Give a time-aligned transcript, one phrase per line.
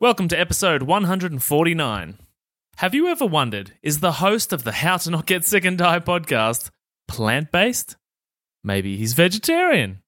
[0.00, 2.18] Welcome to episode 149.
[2.78, 5.78] Have you ever wondered is the host of the How to Not Get Sick and
[5.78, 6.70] Die podcast
[7.06, 7.96] plant based?
[8.64, 10.02] Maybe he's vegetarian.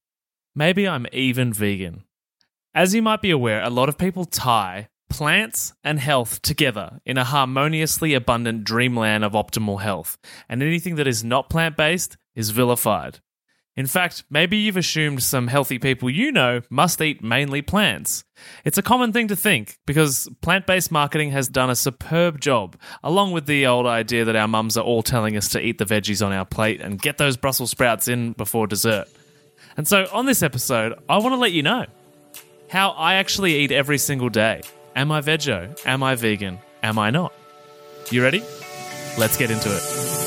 [0.53, 2.03] Maybe I'm even vegan.
[2.75, 7.17] As you might be aware, a lot of people tie plants and health together in
[7.17, 10.17] a harmoniously abundant dreamland of optimal health,
[10.49, 13.21] and anything that is not plant based is vilified.
[13.77, 18.23] In fact, maybe you've assumed some healthy people you know must eat mainly plants.
[18.65, 22.75] It's a common thing to think because plant based marketing has done a superb job,
[23.03, 25.85] along with the old idea that our mums are all telling us to eat the
[25.85, 29.07] veggies on our plate and get those Brussels sprouts in before dessert.
[29.77, 31.85] And so, on this episode, I want to let you know
[32.69, 34.61] how I actually eat every single day.
[34.95, 35.79] Am I veggie?
[35.85, 36.57] Am I vegan?
[36.81, 37.31] Am I not?
[38.09, 38.39] You ready?
[39.19, 40.26] Let's get into it.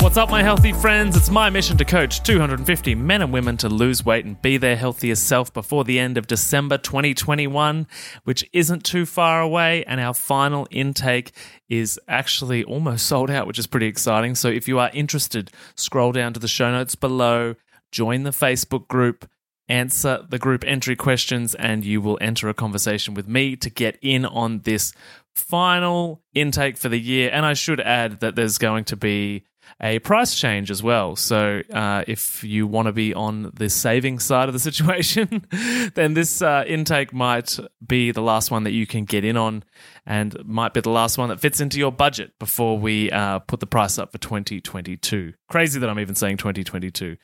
[0.00, 1.14] What's up, my healthy friends?
[1.14, 4.74] It's my mission to coach 250 men and women to lose weight and be their
[4.74, 7.86] healthiest self before the end of December 2021,
[8.24, 9.84] which isn't too far away.
[9.84, 11.32] And our final intake
[11.68, 14.34] is actually almost sold out, which is pretty exciting.
[14.36, 17.56] So if you are interested, scroll down to the show notes below,
[17.92, 19.28] join the Facebook group
[19.68, 23.96] answer the group entry questions and you will enter a conversation with me to get
[24.02, 24.92] in on this
[25.32, 27.30] final intake for the year.
[27.32, 29.44] And I should add that there's going to be
[29.80, 31.16] a price change as well.
[31.16, 35.46] So uh, if you want to be on the saving side of the situation,
[35.94, 39.64] then this uh, intake might be the last one that you can get in on
[40.06, 43.60] and might be the last one that fits into your budget before we uh, put
[43.60, 45.32] the price up for 2022.
[45.48, 47.16] Crazy that I'm even saying 2022.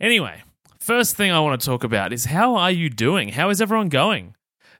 [0.00, 0.42] Anyway,
[0.78, 3.30] first thing I want to talk about is how are you doing?
[3.30, 4.34] How is everyone going?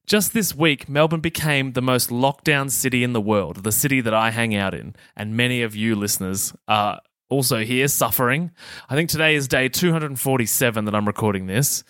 [0.08, 4.14] Just this week, Melbourne became the most lockdown city in the world, the city that
[4.14, 8.50] I hang out in, and many of you listeners are also here suffering.
[8.88, 11.84] I think today is day 247 that I'm recording this.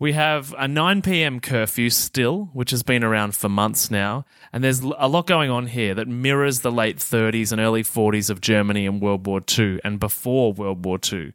[0.00, 1.40] We have a 9 p.m.
[1.40, 4.26] curfew still, which has been around for months now.
[4.52, 8.30] And there's a lot going on here that mirrors the late 30s and early 40s
[8.30, 11.32] of Germany in World War II and before World War II.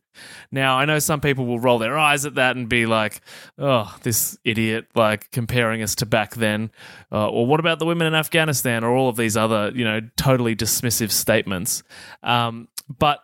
[0.50, 3.20] Now, I know some people will roll their eyes at that and be like,
[3.58, 6.72] oh, this idiot, like comparing us to back then.
[7.12, 10.00] Uh, or what about the women in Afghanistan or all of these other, you know,
[10.16, 11.84] totally dismissive statements.
[12.22, 13.20] Um, but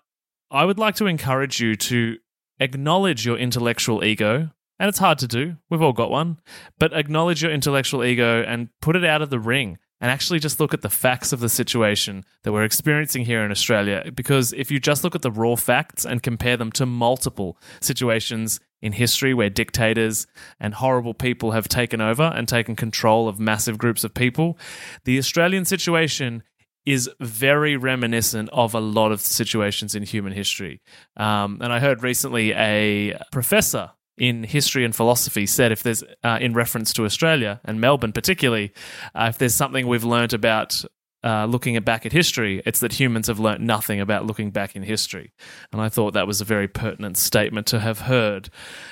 [0.51, 2.17] I would like to encourage you to
[2.59, 4.49] acknowledge your intellectual ego
[4.79, 5.57] and it's hard to do.
[5.69, 6.39] We've all got one.
[6.79, 10.59] But acknowledge your intellectual ego and put it out of the ring and actually just
[10.59, 14.09] look at the facts of the situation that we're experiencing here in Australia.
[14.15, 18.61] Because if you just look at the raw facts and compare them to multiple situations
[18.81, 20.25] in history where dictators
[20.59, 24.57] and horrible people have taken over and taken control of massive groups of people,
[25.03, 26.43] the Australian situation
[26.85, 30.81] is very reminiscent of a lot of situations in human history.
[31.17, 36.37] Um, and I heard recently a professor in history and philosophy said if there's uh,
[36.41, 38.73] in reference to Australia and Melbourne particularly,
[39.15, 40.83] uh, if there's something we've learned about
[41.23, 44.75] uh, looking at back at history, it's that humans have learnt nothing about looking back
[44.75, 45.33] in history.
[45.71, 48.49] And I thought that was a very pertinent statement to have heard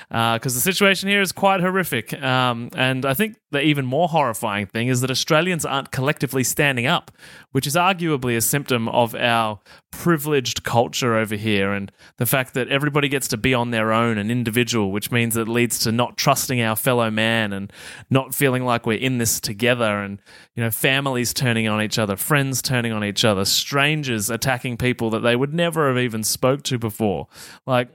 [0.08, 2.12] because uh, the situation here is quite horrific.
[2.22, 6.86] Um, and I think the even more horrifying thing is that Australians aren't collectively standing
[6.86, 7.10] up,
[7.52, 12.68] which is arguably a symptom of our privileged culture over here and the fact that
[12.68, 16.18] everybody gets to be on their own and individual, which means it leads to not
[16.18, 17.72] trusting our fellow man and
[18.10, 20.20] not feeling like we're in this together and,
[20.54, 25.10] you know, families turning on each other, friends turning on each other, strangers attacking people
[25.10, 27.28] that they would never have even spoke to before.
[27.66, 27.88] Like,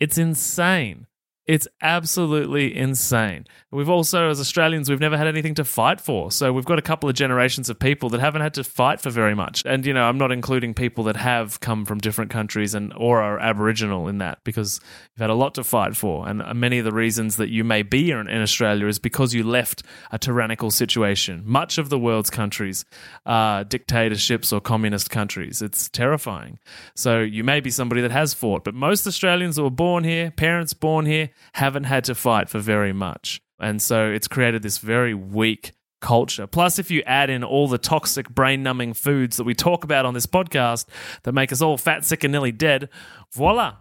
[0.00, 1.06] it's insane.
[1.46, 3.44] It's absolutely insane.
[3.70, 6.30] We've also, as Australians, we've never had anything to fight for.
[6.30, 9.10] So we've got a couple of generations of people that haven't had to fight for
[9.10, 9.62] very much.
[9.66, 13.20] And, you know, I'm not including people that have come from different countries and or
[13.20, 14.80] are Aboriginal in that because
[15.12, 16.26] you've had a lot to fight for.
[16.26, 19.44] And many of the reasons that you may be in, in Australia is because you
[19.44, 19.82] left
[20.12, 21.42] a tyrannical situation.
[21.44, 22.86] Much of the world's countries
[23.26, 25.60] are dictatorships or communist countries.
[25.60, 26.58] It's terrifying.
[26.96, 30.72] So you may be somebody that has fought, but most Australians were born here, parents
[30.72, 33.40] born here, haven't had to fight for very much.
[33.60, 36.46] And so it's created this very weak culture.
[36.46, 40.04] Plus, if you add in all the toxic, brain numbing foods that we talk about
[40.04, 40.86] on this podcast
[41.22, 42.88] that make us all fat, sick, and nearly dead,
[43.32, 43.76] voila,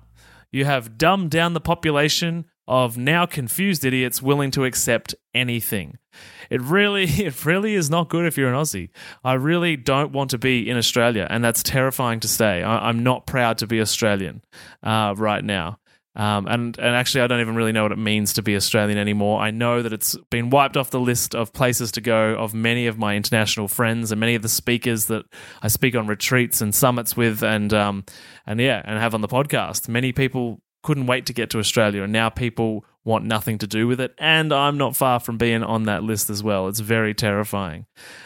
[0.51, 5.97] you have dumbed down the population of now confused idiots willing to accept anything.
[6.49, 8.89] It really, it really is not good if you're an Aussie.
[9.23, 12.63] I really don't want to be in Australia, and that's terrifying to say.
[12.63, 14.43] I, am not proud to be Australian
[14.81, 15.79] uh, right now.
[16.15, 18.99] Um, and and actually, I don't even really know what it means to be Australian
[18.99, 19.41] anymore.
[19.41, 22.85] I know that it's been wiped off the list of places to go of many
[22.85, 25.25] of my international friends and many of the speakers that
[25.63, 28.05] I speak on retreats and summits with, and um,
[28.45, 29.89] and yeah, and have on the podcast.
[29.89, 33.87] Many people couldn't wait to get to Australia, and now people want nothing to do
[33.87, 34.13] with it.
[34.17, 36.67] And I'm not far from being on that list as well.
[36.67, 37.85] It's very terrifying.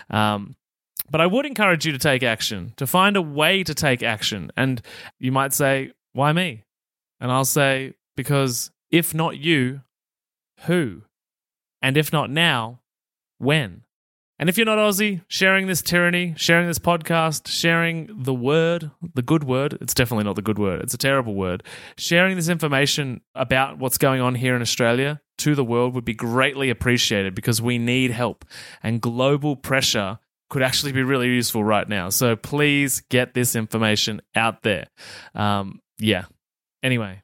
[0.09, 0.55] Um,
[1.09, 4.51] but I would encourage you to take action, to find a way to take action.
[4.57, 4.81] And
[5.19, 6.63] you might say, why me?
[7.19, 9.81] And I'll say, because if not you,
[10.65, 11.03] who?
[11.81, 12.81] And if not now,
[13.37, 13.83] when?
[14.39, 19.23] And if you're not Aussie, sharing this tyranny, sharing this podcast, sharing the word, the
[19.23, 21.63] good word, it's definitely not the good word, it's a terrible word.
[21.97, 26.13] Sharing this information about what's going on here in Australia to the world would be
[26.13, 28.45] greatly appreciated because we need help.
[28.83, 30.19] And global pressure
[30.49, 32.09] could actually be really useful right now.
[32.09, 34.87] So please get this information out there.
[35.33, 36.25] Um, yeah,
[36.83, 37.21] Anyway,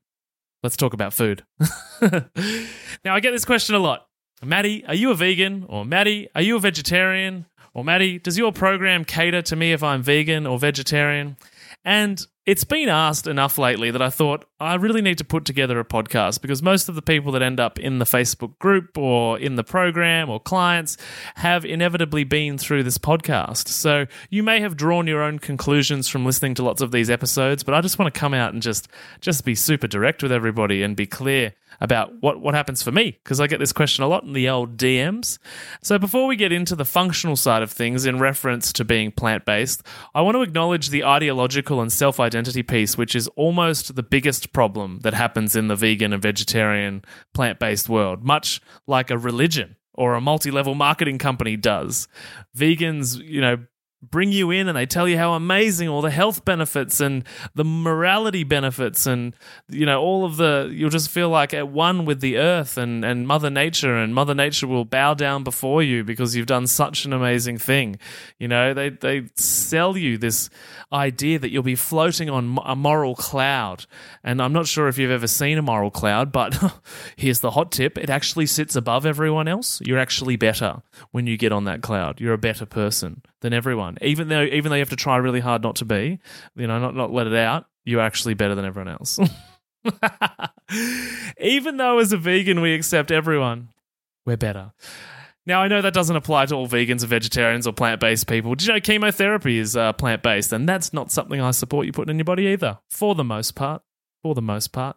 [0.61, 1.43] let's talk about food.
[2.01, 4.07] now, I get this question a lot.
[4.43, 5.65] Maddie, are you a vegan?
[5.69, 7.45] Or Maddie, are you a vegetarian?
[7.73, 11.37] Or Maddie, does your program cater to me if I'm vegan or vegetarian?
[11.83, 15.79] And it's been asked enough lately that I thought I really need to put together
[15.79, 19.39] a podcast because most of the people that end up in the Facebook group or
[19.39, 20.97] in the program or clients
[21.35, 23.69] have inevitably been through this podcast.
[23.69, 27.63] So you may have drawn your own conclusions from listening to lots of these episodes,
[27.63, 28.89] but I just want to come out and just
[29.21, 33.19] just be super direct with everybody and be clear about what, what happens for me
[33.23, 35.39] because I get this question a lot in the old DMs.
[35.81, 39.45] So before we get into the functional side of things in reference to being plant
[39.45, 44.03] based, I want to acknowledge the ideological and self identity piece, which is almost the
[44.03, 47.03] biggest problem that happens in the vegan and vegetarian
[47.33, 52.07] plant based world, much like a religion or a multi level marketing company does.
[52.57, 53.57] Vegans, you know,
[54.11, 57.23] bring you in and they tell you how amazing all the health benefits and
[57.55, 59.35] the morality benefits and
[59.69, 63.05] you know all of the you'll just feel like at one with the earth and
[63.05, 67.05] and mother nature and mother nature will bow down before you because you've done such
[67.05, 67.97] an amazing thing.
[68.39, 70.49] You know they they sell you this
[70.91, 73.85] idea that you'll be floating on a moral cloud.
[74.23, 76.55] And I'm not sure if you've ever seen a moral cloud but
[77.15, 77.97] here's the hot tip.
[77.97, 79.81] It actually sits above everyone else.
[79.81, 82.19] You're actually better when you get on that cloud.
[82.19, 83.97] You're a better person than everyone.
[84.01, 86.17] Even though even though you have to try really hard not to be,
[86.55, 89.19] you know, not not let it out, you're actually better than everyone else.
[91.39, 93.69] even though as a vegan we accept everyone,
[94.25, 94.71] we're better.
[95.45, 98.55] Now I know that doesn't apply to all vegans or vegetarians or plant-based people.
[98.55, 102.11] Did you know chemotherapy is uh, plant-based, and that's not something I support you putting
[102.11, 103.83] in your body either, for the most part.
[104.23, 104.95] For the most part,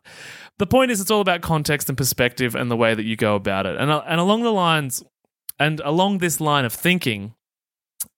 [0.58, 3.34] the point is it's all about context and perspective and the way that you go
[3.34, 3.76] about it.
[3.76, 5.02] And uh, and along the lines,
[5.58, 7.34] and along this line of thinking,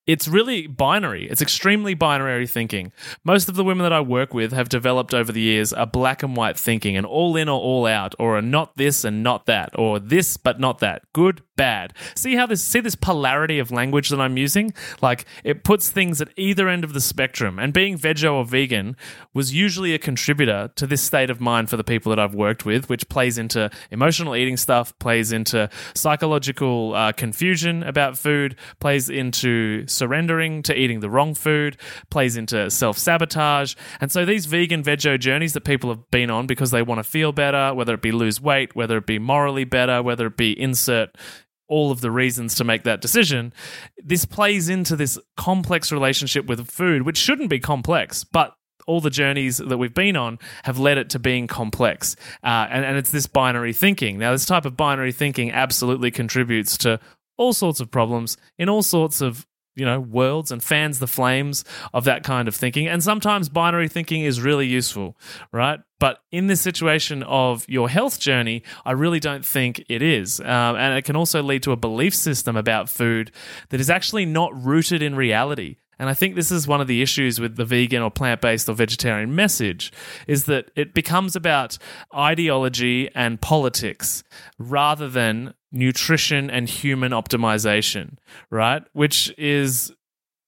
[0.09, 1.29] it's really binary.
[1.29, 2.91] It's extremely binary thinking.
[3.23, 6.23] Most of the women that I work with have developed over the years a black
[6.23, 9.45] and white thinking, an all in or all out, or a not this and not
[9.45, 11.03] that, or this but not that.
[11.13, 11.93] Good, bad.
[12.15, 14.73] See how this see this polarity of language that I'm using?
[15.01, 17.59] Like it puts things at either end of the spectrum.
[17.59, 18.95] And being veggie or vegan
[19.33, 22.65] was usually a contributor to this state of mind for the people that I've worked
[22.65, 29.09] with, which plays into emotional eating stuff, plays into psychological uh, confusion about food, plays
[29.09, 31.77] into surrendering to eating the wrong food,
[32.09, 33.75] plays into self sabotage.
[34.01, 37.03] And so these vegan veggie journeys that people have been on because they want to
[37.03, 40.59] feel better, whether it be lose weight, whether it be morally better, whether it be
[40.59, 41.15] insert
[41.67, 43.53] all of the reasons to make that decision.
[44.03, 48.55] This plays into this complex relationship with food, which shouldn't be complex, but
[48.87, 52.15] all the journeys that we've been on have led it to being complex.
[52.43, 54.17] Uh, and, and it's this binary thinking.
[54.17, 56.99] Now, this type of binary thinking absolutely contributes to
[57.37, 59.45] all sorts of problems in all sorts of
[59.79, 62.87] you know worlds and fans the flames of that kind of thinking.
[62.87, 65.17] And sometimes binary thinking is really useful
[65.51, 65.79] right?
[65.99, 70.39] But in this situation of your health journey i really don't think it is.
[70.39, 73.31] Um, and it can also lead to a belief system about food
[73.69, 77.01] that is actually not rooted in reality and I think this is one of the
[77.01, 79.91] issues with the vegan or plant based or vegetarian message
[80.27, 81.77] is that it becomes about
[82.15, 84.23] ideology and politics
[84.57, 88.17] rather than nutrition and human optimization,
[88.49, 88.83] right?
[88.93, 89.91] Which is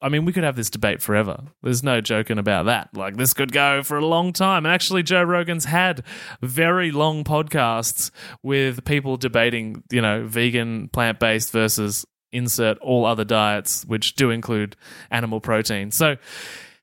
[0.03, 1.43] I mean, we could have this debate forever.
[1.61, 2.89] There's no joking about that.
[2.97, 4.65] Like, this could go for a long time.
[4.65, 6.03] And actually, Joe Rogan's had
[6.41, 8.09] very long podcasts
[8.41, 14.29] with people debating, you know, vegan, plant based versus insert all other diets, which do
[14.29, 14.75] include
[15.09, 15.91] animal protein.
[15.91, 16.17] So,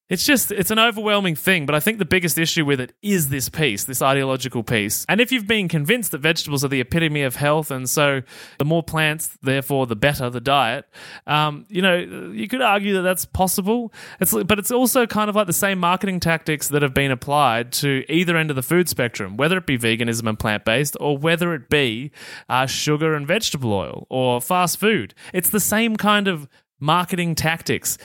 [0.09, 3.29] It's just, it's an overwhelming thing, but I think the biggest issue with it is
[3.29, 5.05] this piece, this ideological piece.
[5.07, 8.23] And if you've been convinced that vegetables are the epitome of health, and so
[8.59, 10.87] the more plants, therefore the better the diet,
[11.27, 11.97] um, you know,
[12.33, 13.93] you could argue that that's possible.
[14.19, 17.71] It's, but it's also kind of like the same marketing tactics that have been applied
[17.73, 21.19] to either end of the food spectrum, whether it be veganism and plant based, or
[21.19, 22.13] whether it be
[22.49, 25.15] uh, sugar and vegetable oil or fast food.
[25.35, 26.49] It's the same kind of
[26.81, 27.99] marketing tactics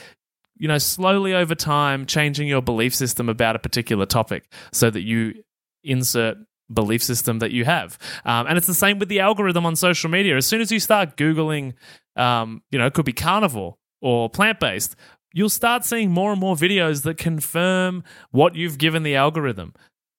[0.56, 5.02] you know, slowly over time, changing your belief system about a particular topic so that
[5.02, 5.34] you
[5.82, 6.38] insert
[6.72, 7.98] belief system that you have.
[8.24, 10.36] Um, and it's the same with the algorithm on social media.
[10.36, 11.74] As soon as you start Googling,
[12.16, 14.96] um, you know, it could be carnivore or plant based,
[15.32, 19.74] you'll start seeing more and more videos that confirm what you've given the algorithm.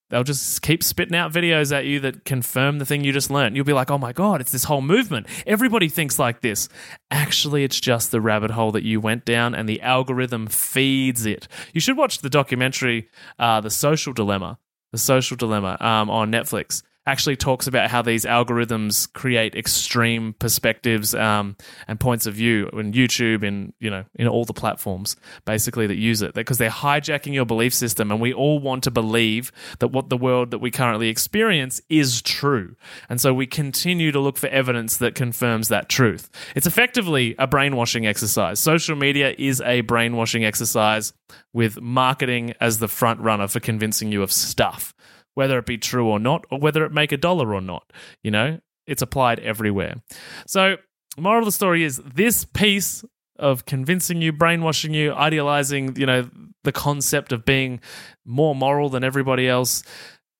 [0.09, 3.55] They'll just keep spitting out videos at you that confirm the thing you just learned.
[3.55, 5.27] You'll be like, oh my God, it's this whole movement.
[5.47, 6.69] Everybody thinks like this.
[7.09, 11.47] Actually, it's just the rabbit hole that you went down and the algorithm feeds it.
[11.73, 13.09] You should watch the documentary,
[13.39, 14.59] uh, The Social Dilemma,
[14.91, 21.13] The Social Dilemma um, on Netflix actually talks about how these algorithms create extreme perspectives
[21.13, 21.55] um,
[21.87, 25.95] and points of view in YouTube and you know in all the platforms basically that
[25.95, 26.33] use it.
[26.33, 30.17] Because they're hijacking your belief system and we all want to believe that what the
[30.17, 32.75] world that we currently experience is true.
[33.09, 36.29] And so we continue to look for evidence that confirms that truth.
[36.55, 38.59] It's effectively a brainwashing exercise.
[38.59, 41.13] Social media is a brainwashing exercise
[41.53, 44.94] with marketing as the front runner for convincing you of stuff
[45.35, 47.93] whether it be true or not, or whether it make a dollar or not.
[48.23, 50.01] You know, it's applied everywhere.
[50.47, 50.77] So,
[51.17, 53.05] moral of the story is this piece
[53.37, 56.29] of convincing you, brainwashing you, idealizing, you know,
[56.63, 57.79] the concept of being
[58.25, 59.83] more moral than everybody else,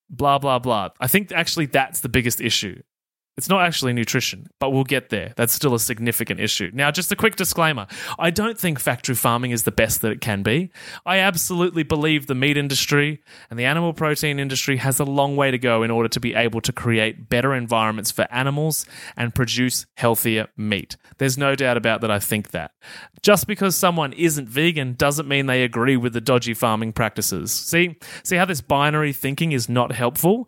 [0.10, 0.90] blah, blah, blah.
[1.00, 2.82] I think actually that's the biggest issue.
[3.38, 5.34] It's not actually nutrition, but we'll get there.
[5.36, 6.72] That's still a significant issue.
[6.74, 7.88] Now, just a quick disclaimer
[8.18, 10.72] I don't think factory farming is the best that it can be.
[11.06, 15.52] I absolutely believe the meat industry and the animal protein industry has a long way
[15.52, 18.86] to go in order to be able to create better environments for animals
[19.18, 20.96] and produce healthier meat.
[21.18, 22.72] There's no doubt about that, I think that.
[23.22, 27.52] Just because someone isn't vegan doesn't mean they agree with the dodgy farming practices.
[27.52, 30.48] See, see how this binary thinking is not helpful?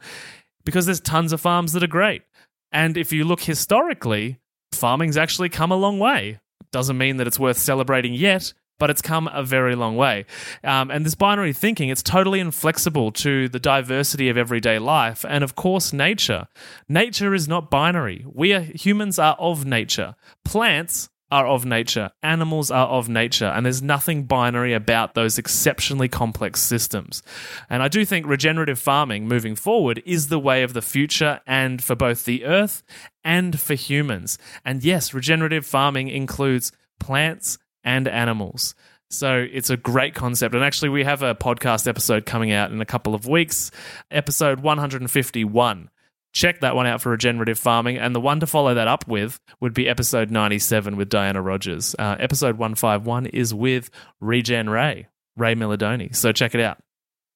[0.64, 2.24] Because there's tons of farms that are great.
[2.72, 4.40] And if you look historically,
[4.72, 6.40] farming's actually come a long way.
[6.72, 10.26] Doesn't mean that it's worth celebrating yet, but it's come a very long way.
[10.64, 15.44] Um, and this binary thinking, it's totally inflexible to the diversity of everyday life and,
[15.44, 16.48] of course, nature.
[16.88, 18.26] Nature is not binary.
[18.32, 20.16] We are humans are of nature.
[20.46, 26.08] Plants are of nature, animals are of nature, and there's nothing binary about those exceptionally
[26.08, 27.22] complex systems.
[27.70, 31.84] And I do think regenerative farming moving forward is the way of the future and
[31.84, 32.84] for both the earth
[33.24, 34.38] and for humans.
[34.64, 38.74] And yes, regenerative farming includes plants and animals.
[39.10, 40.54] So it's a great concept.
[40.54, 43.72] And actually, we have a podcast episode coming out in a couple of weeks,
[44.12, 45.90] episode 151
[46.34, 47.98] check that one out for regenerative farming.
[47.98, 51.96] And the one to follow that up with would be episode 97 with Diana Rogers.
[51.98, 56.16] Uh, episode 151 is with Regen Ray, Ray Milidoni.
[56.16, 56.78] So check it out.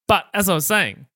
[0.08, 1.08] But as I was saying,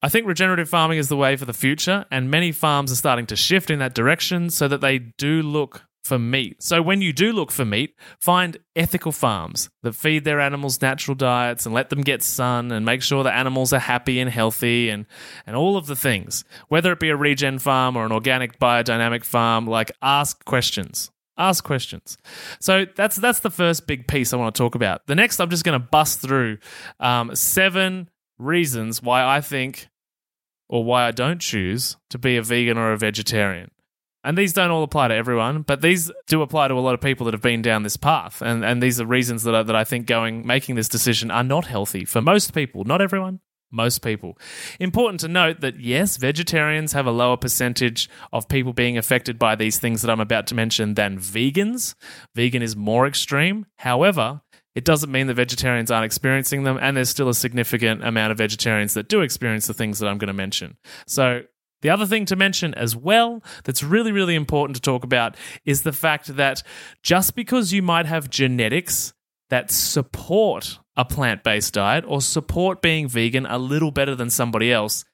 [0.00, 3.26] I think regenerative farming is the way for the future, and many farms are starting
[3.26, 6.62] to shift in that direction so that they do look for meat.
[6.62, 11.14] So when you do look for meat, find ethical farms that feed their animals natural
[11.14, 14.88] diets and let them get sun and make sure the animals are happy and healthy
[14.88, 15.06] and
[15.46, 16.44] and all of the things.
[16.68, 21.10] Whether it be a regen farm or an organic biodynamic farm, like ask questions.
[21.36, 22.16] Ask questions.
[22.58, 25.06] So that's that's the first big piece I want to talk about.
[25.06, 26.58] The next, I'm just going to bust through
[26.98, 29.88] um, seven reasons why I think
[30.68, 33.70] or why I don't choose to be a vegan or a vegetarian.
[34.24, 37.00] And these don't all apply to everyone, but these do apply to a lot of
[37.00, 38.42] people that have been down this path.
[38.42, 41.44] And, and these are reasons that I, that I think going making this decision are
[41.44, 44.36] not healthy for most people, not everyone, most people.
[44.80, 49.54] Important to note that yes, vegetarians have a lower percentage of people being affected by
[49.54, 51.94] these things that I'm about to mention than vegans.
[52.34, 53.66] Vegan is more extreme.
[53.76, 54.42] However,
[54.74, 58.38] it doesn't mean that vegetarians aren't experiencing them, and there's still a significant amount of
[58.38, 60.76] vegetarians that do experience the things that I'm going to mention.
[61.06, 61.42] So
[61.82, 65.82] the other thing to mention as well, that's really, really important to talk about, is
[65.82, 66.62] the fact that
[67.02, 69.14] just because you might have genetics
[69.50, 74.72] that support a plant based diet or support being vegan a little better than somebody
[74.72, 75.04] else,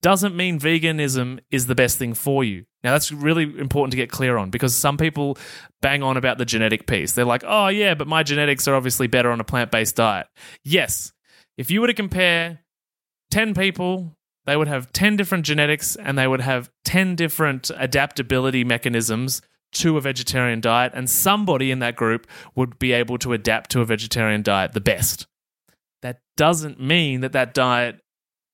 [0.00, 2.64] doesn't mean veganism is the best thing for you.
[2.82, 5.38] Now, that's really important to get clear on because some people
[5.80, 7.12] bang on about the genetic piece.
[7.12, 10.26] They're like, oh, yeah, but my genetics are obviously better on a plant based diet.
[10.64, 11.12] Yes,
[11.56, 12.60] if you were to compare
[13.30, 18.64] 10 people they would have 10 different genetics and they would have 10 different adaptability
[18.64, 23.70] mechanisms to a vegetarian diet, and somebody in that group would be able to adapt
[23.70, 25.26] to a vegetarian diet the best.
[26.02, 28.00] that doesn't mean that that diet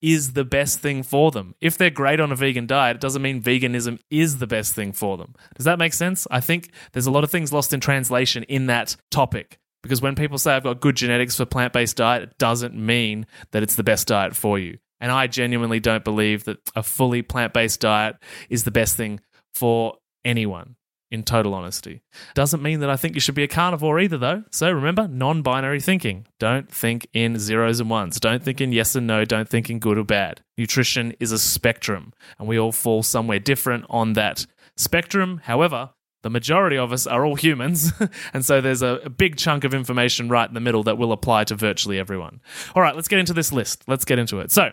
[0.01, 1.55] is the best thing for them.
[1.61, 4.93] If they're great on a vegan diet, it doesn't mean veganism is the best thing
[4.93, 5.35] for them.
[5.57, 6.27] Does that make sense?
[6.31, 9.59] I think there's a lot of things lost in translation in that topic.
[9.83, 13.27] Because when people say I've got good genetics for plant based diet, it doesn't mean
[13.51, 14.79] that it's the best diet for you.
[15.01, 18.17] And I genuinely don't believe that a fully plant based diet
[18.49, 19.21] is the best thing
[19.55, 20.77] for anyone
[21.11, 22.03] in total honesty.
[22.35, 24.45] Doesn't mean that I think you should be a carnivore either, though.
[24.51, 26.27] So remember, non binary thinking.
[26.39, 28.21] Don't think in zeros and ones.
[28.21, 29.25] Don't think in yes and no.
[29.25, 30.43] Don't think in good or bad.
[30.57, 35.41] Nutrition is a spectrum, and we all fall somewhere different on that spectrum.
[35.45, 35.91] However,
[36.23, 37.93] the majority of us are all humans,
[38.33, 41.13] and so there's a, a, big chunk of information right in the middle that will
[41.13, 42.41] apply to virtually everyone.
[42.75, 43.85] All right, let's get into this list.
[43.87, 44.51] Let's get into it.
[44.51, 44.73] So,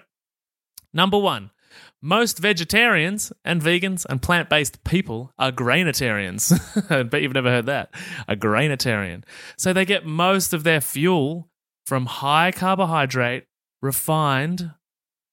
[0.95, 1.51] number one,
[2.01, 6.51] most vegetarians and vegans and plant based people are grainitarians.
[6.89, 7.93] I bet you've never heard that.
[8.27, 9.23] A grainitarian.
[9.57, 11.49] So they get most of their fuel
[11.85, 13.45] from high carbohydrate,
[13.81, 14.71] refined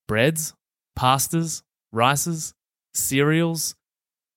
[0.09, 0.55] breads,
[0.99, 2.55] pastas, rices,
[2.95, 3.75] cereals.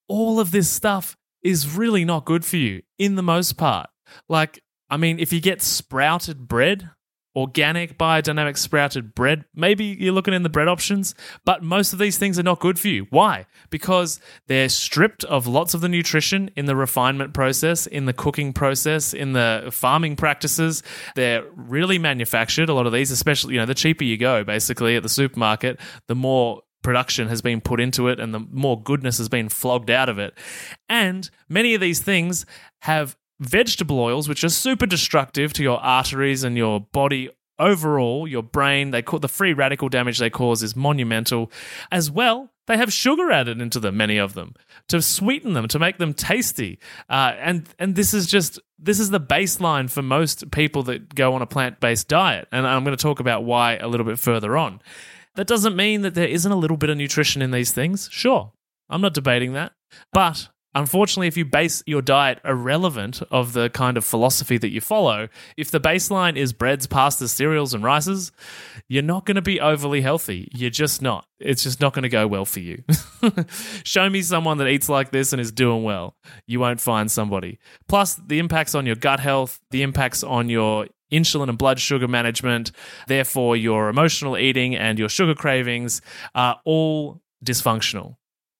[0.08, 3.90] All of this stuff is really not good for you in the most part.
[4.30, 6.92] Like, I mean, if you get sprouted bread,
[7.36, 11.14] organic biodynamic sprouted bread, maybe you're looking in the bread options,
[11.44, 13.08] but most of these things are not good for you.
[13.10, 13.46] Why?
[13.70, 18.54] Because they're stripped of lots of the nutrition in the refinement process, in the cooking
[18.54, 20.82] process, in the farming practices.
[21.16, 24.96] They're really manufactured, a lot of these, especially, you know, the cheaper you go basically
[24.96, 29.18] at the supermarket, the more production has been put into it and the more goodness
[29.18, 30.38] has been flogged out of it.
[30.88, 32.46] And many of these things
[32.82, 38.44] have vegetable oils, which are super destructive to your arteries and your body overall, your
[38.44, 38.92] brain.
[38.92, 41.52] They call the free radical damage they cause is monumental.
[41.92, 44.56] As well, they have sugar added into them, many of them,
[44.88, 46.80] to sweeten them, to make them tasty.
[47.10, 51.34] Uh, and and this is just this is the baseline for most people that go
[51.34, 52.48] on a plant based diet.
[52.52, 54.82] And I'm going to talk about why a little bit further on.
[55.36, 58.10] That doesn't mean that there isn't a little bit of nutrition in these things.
[58.12, 58.54] Sure,
[58.90, 59.74] I'm not debating that.
[60.12, 64.82] But unfortunately, if you base your diet irrelevant of the kind of philosophy that you
[64.82, 68.32] follow, if the baseline is breads, pastas, cereals, and rices,
[68.88, 70.50] you're not going to be overly healthy.
[70.54, 71.26] You're just not.
[71.40, 72.84] It's just not going to go well for you.
[73.84, 76.16] Show me someone that eats like this and is doing well.
[76.46, 77.60] You won't find somebody.
[77.88, 82.08] Plus, the impacts on your gut health, the impacts on your insulin and blood sugar
[82.08, 82.72] management.
[83.08, 86.02] Therefore, your emotional eating and your sugar cravings
[86.34, 88.18] are all dysfunctional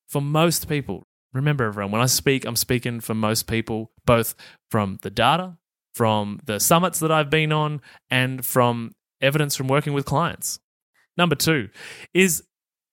[0.08, 1.08] for most people.
[1.36, 4.36] Remember, everyone, when I speak, I'm speaking for most people, both
[4.72, 5.58] from the data,
[5.94, 10.60] from the summits that I've been on, and from evidence from working with clients.
[11.18, 11.70] Number two
[12.14, 12.44] is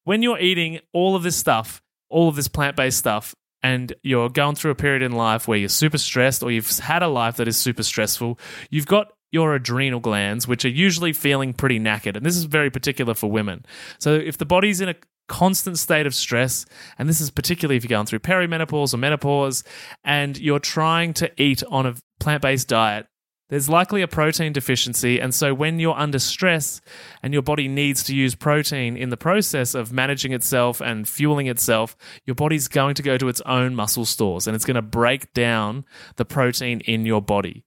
[0.05, 4.29] when you're eating all of this stuff, all of this plant based stuff, and you're
[4.29, 7.37] going through a period in life where you're super stressed or you've had a life
[7.37, 12.17] that is super stressful, you've got your adrenal glands, which are usually feeling pretty knackered.
[12.17, 13.65] And this is very particular for women.
[13.99, 14.95] So if the body's in a
[15.33, 16.67] constant state of stress,
[16.99, 19.65] and this is particularly if you're going through perimenopause or menopause,
[20.05, 23.07] and you're trying to eat on a plant based diet,
[23.49, 25.19] there's likely a protein deficiency.
[25.19, 26.83] And so, when you're under stress
[27.23, 31.47] and your body needs to use protein in the process of managing itself and fueling
[31.47, 34.83] itself, your body's going to go to its own muscle stores and it's going to
[34.83, 37.65] break down the protein in your body.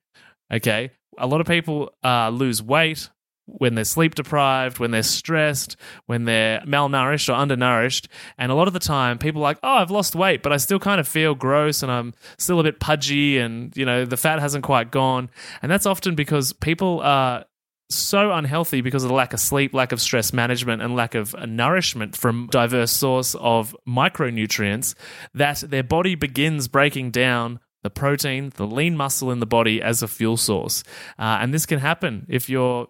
[0.53, 3.09] Okay a lot of people uh, lose weight
[3.45, 5.75] when they're sleep deprived, when they're stressed,
[6.07, 8.07] when they're malnourished or undernourished.
[8.37, 10.57] And a lot of the time, people are like, oh, I've lost weight, but I
[10.57, 14.17] still kind of feel gross and I'm still a bit pudgy and, you know, the
[14.17, 15.29] fat hasn't quite gone.
[15.61, 17.45] And that's often because people are
[17.89, 21.35] so unhealthy because of the lack of sleep, lack of stress management, and lack of
[21.47, 24.95] nourishment from diverse source of micronutrients
[25.33, 30.01] that their body begins breaking down the protein, the lean muscle in the body as
[30.01, 30.83] a fuel source.
[31.19, 32.87] Uh, and this can happen if you're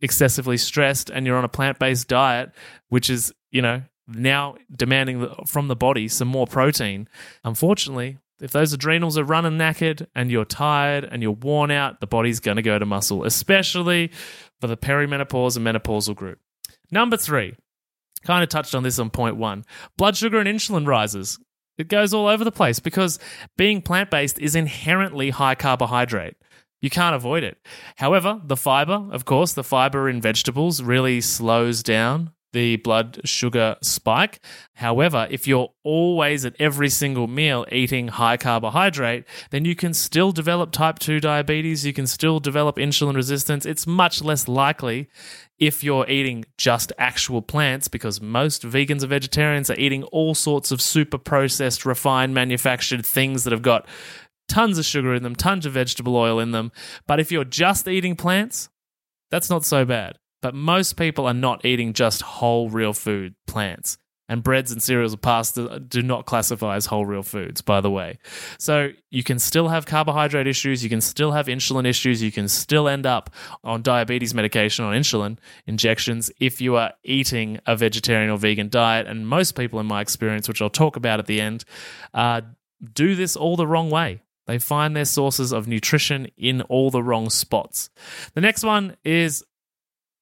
[0.00, 2.50] excessively stressed and you're on a plant based diet,
[2.88, 7.08] which is, you know, now demanding from the body some more protein.
[7.44, 12.06] Unfortunately, if those adrenals are running knackered and you're tired and you're worn out, the
[12.06, 14.10] body's going to go to muscle, especially
[14.60, 16.38] for the perimenopause and menopausal group.
[16.90, 17.54] Number three,
[18.24, 19.64] kind of touched on this on point one
[19.96, 21.38] blood sugar and insulin rises.
[21.76, 23.20] It goes all over the place because
[23.56, 26.34] being plant based is inherently high carbohydrate.
[26.80, 27.58] You can't avoid it.
[27.96, 33.76] However, the fiber, of course, the fiber in vegetables really slows down the blood sugar
[33.82, 34.40] spike.
[34.74, 40.32] However, if you're always at every single meal eating high carbohydrate, then you can still
[40.32, 43.66] develop type 2 diabetes, you can still develop insulin resistance.
[43.66, 45.08] It's much less likely
[45.58, 50.70] if you're eating just actual plants, because most vegans or vegetarians are eating all sorts
[50.70, 53.86] of super processed, refined, manufactured things that have got
[54.48, 56.72] tons of sugar in them, tons of vegetable oil in them.
[57.06, 58.68] But if you're just eating plants,
[59.30, 60.18] that's not so bad.
[60.40, 63.98] But most people are not eating just whole real food plants.
[64.30, 67.90] And breads and cereals and pasta do not classify as whole real foods, by the
[67.90, 68.18] way.
[68.58, 72.46] So you can still have carbohydrate issues, you can still have insulin issues, you can
[72.46, 73.30] still end up
[73.64, 79.06] on diabetes medication, on insulin injections, if you are eating a vegetarian or vegan diet.
[79.06, 81.64] And most people, in my experience, which I'll talk about at the end,
[82.12, 82.42] uh,
[82.92, 84.20] do this all the wrong way.
[84.48, 87.90] They find their sources of nutrition in all the wrong spots.
[88.34, 89.44] The next one is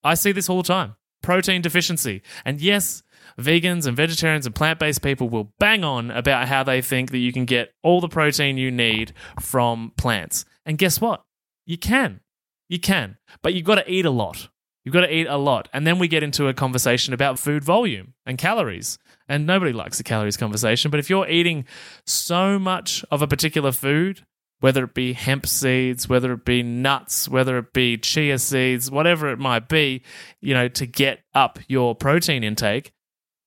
[0.02, 2.22] I see this all the time protein deficiency.
[2.44, 3.02] And yes,
[3.38, 7.18] vegans and vegetarians and plant based people will bang on about how they think that
[7.18, 10.44] you can get all the protein you need from plants.
[10.64, 11.22] And guess what?
[11.64, 12.20] You can.
[12.68, 13.18] You can.
[13.42, 14.48] But you've got to eat a lot.
[14.84, 15.68] You've got to eat a lot.
[15.72, 18.98] And then we get into a conversation about food volume and calories.
[19.28, 20.90] And nobody likes a calories conversation.
[20.90, 21.64] But if you're eating
[22.04, 24.24] so much of a particular food,
[24.60, 29.30] whether it be hemp seeds, whether it be nuts, whether it be chia seeds, whatever
[29.30, 30.02] it might be,
[30.40, 32.92] you know, to get up your protein intake,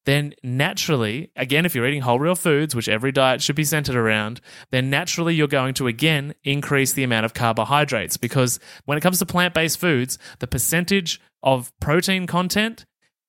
[0.06, 3.96] then naturally, again, if you're eating whole real foods, which every diet should be centered
[3.96, 9.02] around, then naturally you're going to again increase the amount of carbohydrates because when it
[9.02, 12.86] comes to plant based foods, the percentage of protein content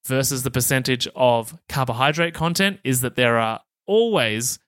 [0.07, 4.59] versus the percentage of carbohydrate content is that there are always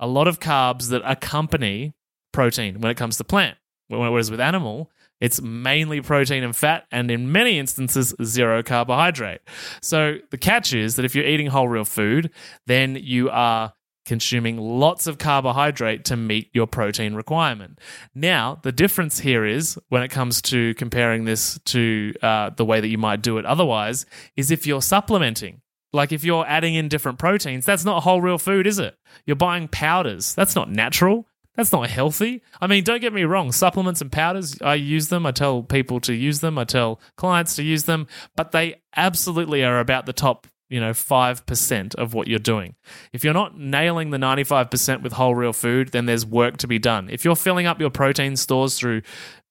[0.00, 1.94] a lot of carbs that accompany
[2.32, 3.56] protein when it comes to plant.
[3.88, 9.40] Whereas with animal, it's mainly protein and fat, and in many instances, zero carbohydrate.
[9.80, 12.30] So the catch is that if you're eating whole real food,
[12.66, 13.72] then you are
[14.04, 17.78] consuming lots of carbohydrate to meet your protein requirement.
[18.14, 22.80] Now, the difference here is when it comes to comparing this to uh, the way
[22.80, 25.60] that you might do it otherwise, is if you're supplementing.
[25.92, 28.96] Like if you're adding in different proteins, that's not whole real food, is it?
[29.26, 30.34] You're buying powders.
[30.34, 31.28] That's not natural.
[31.54, 32.42] That's not healthy.
[32.60, 35.24] I mean, don't get me wrong, supplements and powders, I use them.
[35.24, 36.58] I tell people to use them.
[36.58, 40.90] I tell clients to use them, but they absolutely are about the top, you know,
[40.90, 42.74] 5% of what you're doing.
[43.12, 46.78] If you're not nailing the 95% with whole real food, then there's work to be
[46.78, 47.08] done.
[47.10, 49.02] If you're filling up your protein stores through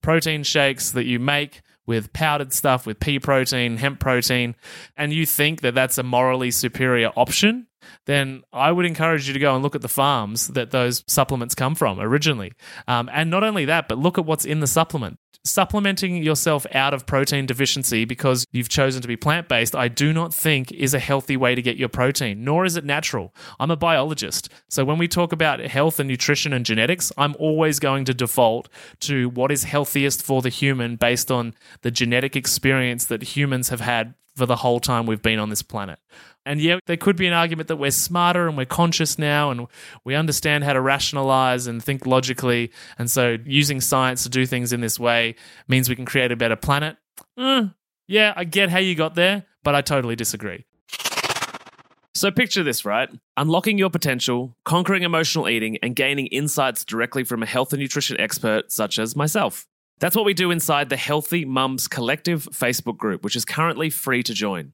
[0.02, 4.56] protein shakes that you make, with powdered stuff, with pea protein, hemp protein,
[4.96, 7.68] and you think that that's a morally superior option,
[8.06, 11.56] then I would encourage you to go and look at the farms that those supplements
[11.56, 12.54] come from originally.
[12.88, 15.20] Um, and not only that, but look at what's in the supplement.
[15.46, 20.14] Supplementing yourself out of protein deficiency because you've chosen to be plant based, I do
[20.14, 23.36] not think is a healthy way to get your protein, nor is it natural.
[23.60, 24.48] I'm a biologist.
[24.70, 28.70] So when we talk about health and nutrition and genetics, I'm always going to default
[29.02, 33.82] to what is healthiest for the human based on the genetic experience that humans have
[33.82, 36.00] had for the whole time we've been on this planet.
[36.46, 39.68] And yeah, there could be an argument that we're smarter and we're conscious now and
[40.04, 42.72] we understand how to rationalize and think logically.
[42.98, 45.36] And so using science to do things in this way
[45.68, 46.98] means we can create a better planet.
[47.38, 47.68] Eh,
[48.08, 50.66] yeah, I get how you got there, but I totally disagree.
[52.16, 53.10] So picture this, right?
[53.38, 58.20] Unlocking your potential, conquering emotional eating, and gaining insights directly from a health and nutrition
[58.20, 59.66] expert such as myself.
[60.00, 64.22] That's what we do inside the Healthy Mums Collective Facebook group, which is currently free
[64.24, 64.74] to join.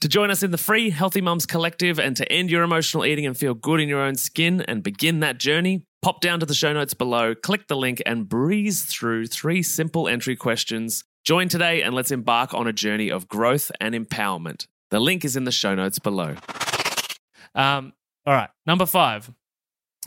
[0.00, 3.24] To join us in the free Healthy Mums Collective and to end your emotional eating
[3.24, 6.54] and feel good in your own skin and begin that journey, pop down to the
[6.54, 11.04] show notes below, click the link, and breeze through three simple entry questions.
[11.24, 14.66] Join today and let's embark on a journey of growth and empowerment.
[14.90, 16.36] The link is in the show notes below.
[17.54, 17.94] Um,
[18.26, 19.30] all right, number five,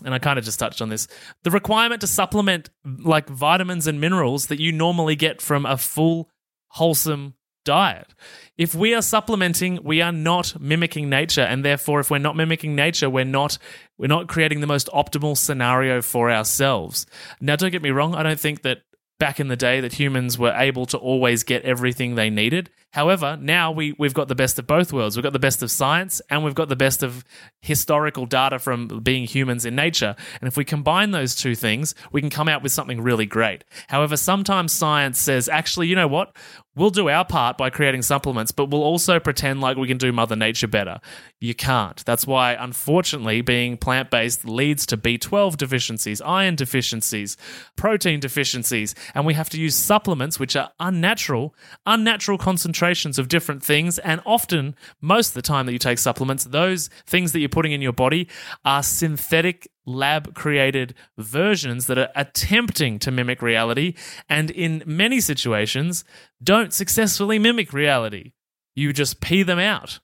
[0.06, 1.08] and I kind of just touched on this
[1.44, 6.30] the requirement to supplement like vitamins and minerals that you normally get from a full,
[6.70, 7.34] wholesome
[7.68, 8.14] diet.
[8.58, 12.76] If we are supplementing, we are not mimicking nature, and therefore, if we're not mimicking
[12.76, 13.58] nature, we're not
[13.98, 17.06] we're not creating the most optimal scenario for ourselves.
[17.42, 18.84] Now, don't get me wrong; I don't think that
[19.20, 22.70] back in the day that humans were able to always get everything they needed.
[22.92, 25.16] However, now we, we've got the best of both worlds.
[25.16, 27.26] We've got the best of science and we've got the best of
[27.62, 30.16] historical data from being humans in nature.
[30.40, 33.64] And if we combine those two things, we can come out with something really great.
[33.88, 36.36] However, sometimes science says, actually, you know what?
[36.78, 40.12] We'll do our part by creating supplements, but we'll also pretend like we can do
[40.12, 41.00] Mother Nature better.
[41.40, 42.06] You can't.
[42.06, 47.36] That's why, unfortunately, being plant based leads to B12 deficiencies, iron deficiencies,
[47.78, 51.56] protein deficiencies, and we have to use supplements which are unnatural,
[51.88, 53.98] unnatural concentrations of different things.
[53.98, 57.72] And often, most of the time that you take supplements, those things that you're putting
[57.72, 58.28] in your body
[58.64, 63.96] are synthetic lab created versions that are attempting to mimic reality
[64.30, 66.04] and in many situations
[66.44, 68.34] don't successfully mimic reality.
[68.76, 70.00] You just pee them out.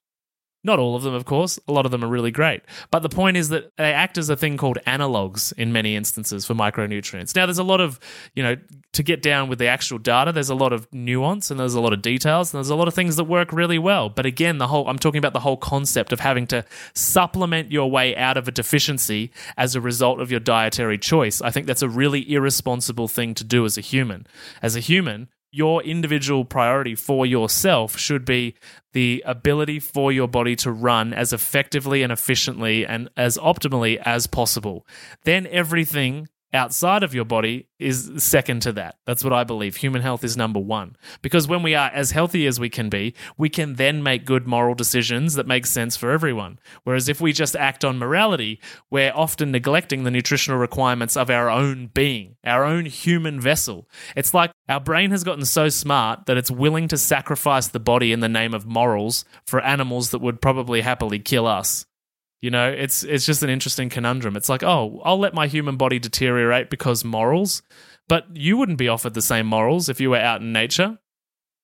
[0.65, 1.59] Not all of them, of course.
[1.67, 2.61] A lot of them are really great.
[2.89, 6.45] But the point is that they act as a thing called analogs in many instances
[6.45, 7.35] for micronutrients.
[7.35, 7.99] Now, there's a lot of,
[8.33, 8.55] you know,
[8.93, 11.81] to get down with the actual data, there's a lot of nuance and there's a
[11.81, 14.09] lot of details and there's a lot of things that work really well.
[14.09, 17.91] But again, the whole, I'm talking about the whole concept of having to supplement your
[17.91, 21.41] way out of a deficiency as a result of your dietary choice.
[21.41, 24.27] I think that's a really irresponsible thing to do as a human.
[24.61, 28.55] As a human, your individual priority for yourself should be
[28.93, 34.25] the ability for your body to run as effectively and efficiently and as optimally as
[34.25, 34.85] possible.
[35.25, 38.95] Then everything outside of your body is second to that.
[39.05, 39.77] That's what I believe.
[39.77, 40.95] Human health is number one.
[41.21, 44.47] Because when we are as healthy as we can be, we can then make good
[44.47, 46.59] moral decisions that make sense for everyone.
[46.83, 51.49] Whereas if we just act on morality, we're often neglecting the nutritional requirements of our
[51.49, 53.89] own being, our own human vessel.
[54.15, 58.11] It's like our brain has gotten so smart that it's willing to sacrifice the body
[58.11, 61.85] in the name of morals for animals that would probably happily kill us.
[62.43, 64.35] You know, it's it's just an interesting conundrum.
[64.35, 67.61] It's like, oh, I'll let my human body deteriorate because morals,
[68.09, 70.99] but you wouldn't be offered the same morals if you were out in nature.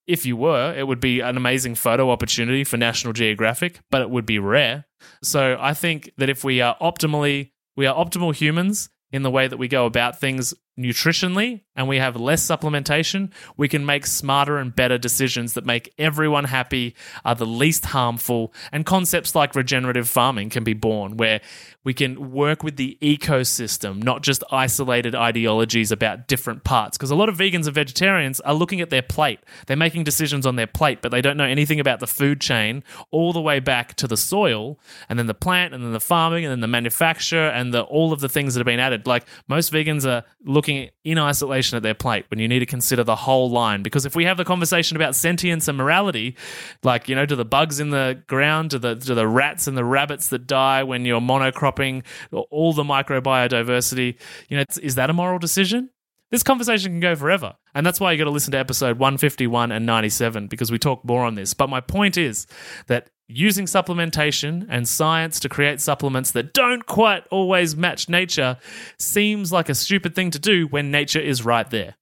[0.08, 4.10] If you were, it would be an amazing photo opportunity for National Geographic, but it
[4.10, 4.86] would be rare.
[5.22, 9.50] So I think that if we are optimally we are optimal humans in the way
[9.50, 14.58] that we go about things nutritionally and we have less supplementation, we can make smarter
[14.58, 20.08] and better decisions that make everyone happy, are the least harmful, and concepts like regenerative
[20.08, 21.42] farming can be born where
[21.84, 26.98] we can work with the ecosystem, not just isolated ideologies about different parts.
[26.98, 29.40] Because a lot of vegans and vegetarians are looking at their plate.
[29.66, 32.84] They're making decisions on their plate, but they don't know anything about the food chain
[33.10, 36.46] all the way back to the soil and then the plant and then the farming
[36.46, 39.08] and then the manufacture and the, all of the things that have been added.
[39.08, 43.04] Like most vegans are looking in isolation at their plate when you need to consider
[43.04, 43.84] the whole line.
[43.84, 46.36] Because if we have the conversation about sentience and morality,
[46.84, 49.78] like, you know, do the bugs in the ground, do the, do the rats and
[49.78, 54.18] the rabbits that die when you're monocropping, all the microbiodiversity,
[54.50, 55.90] you know, is that a moral decision?
[56.32, 57.56] This conversation can go forever.
[57.74, 61.04] And that's why you got to listen to episode 151 and 97 because we talk
[61.04, 61.54] more on this.
[61.54, 62.46] But my point is
[62.88, 68.58] that using supplementation and science to create supplements that don't quite always match nature
[68.98, 71.96] seems like a stupid thing to do when nature is right there.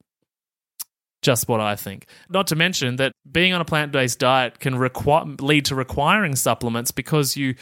[1.22, 2.08] Just what I think.
[2.30, 6.92] Not to mention that being on a plant based diet can lead to requiring supplements
[6.92, 7.56] because you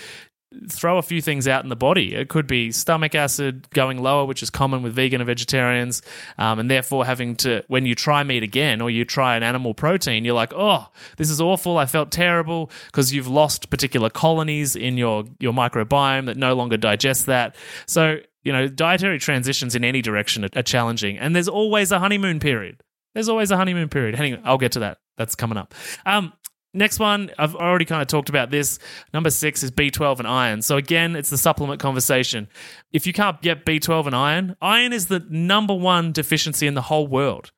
[0.69, 2.15] throw a few things out in the body.
[2.15, 6.01] It could be stomach acid going lower, which is common with vegan and vegetarians,
[6.37, 9.73] um, and therefore having to, when you try meat again or you try an animal
[9.73, 10.87] protein, you're like, oh,
[11.17, 11.77] this is awful.
[11.77, 16.77] I felt terrible because you've lost particular colonies in your, your microbiome that no longer
[16.77, 17.55] digest that.
[17.85, 21.99] So, you know, dietary transitions in any direction are, are challenging, and there's always a
[21.99, 22.81] honeymoon period.
[23.13, 24.15] There's always a honeymoon period.
[24.19, 24.97] Anyway, I'll get to that.
[25.17, 25.73] That's coming up.
[26.05, 26.33] Um,
[26.75, 28.79] Next one, I've already kind of talked about this.
[29.13, 30.61] Number six is B12 and iron.
[30.61, 32.49] So, again, it's the supplement conversation.
[32.91, 36.81] If you can't get B12 and iron, iron is the number one deficiency in the
[36.81, 37.51] whole world.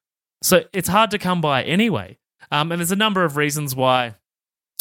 [0.44, 2.20] So, it's hard to come by anyway.
[2.52, 4.16] Um, and there's a number of reasons why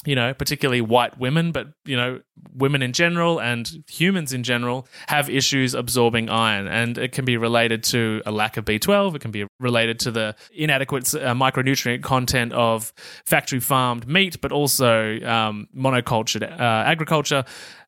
[0.04, 2.20] you know, particularly white women, but, you know,
[2.54, 6.68] women in general and humans in general have issues absorbing iron.
[6.68, 9.16] And it can be related to a lack of B12.
[9.16, 12.92] It can be related to the inadequate uh, micronutrient content of
[13.24, 17.44] factory farmed meat, but also um, monocultured uh, agriculture.